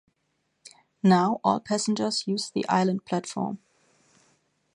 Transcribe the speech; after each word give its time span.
Now 1.03 1.39
all 1.43 1.59
passengers 1.59 2.25
use 2.25 2.49
the 2.49 2.67
island 2.67 3.05
platform. 3.05 3.59